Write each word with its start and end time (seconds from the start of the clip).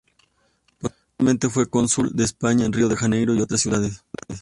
Posteriormente 0.79 1.47
fue 1.47 1.69
cónsul 1.69 2.15
de 2.15 2.23
España 2.23 2.65
en 2.65 2.73
Río 2.73 2.87
de 2.89 2.97
Janeiro 2.97 3.35
y 3.35 3.41
otras 3.41 3.61
ciudades. 3.61 4.03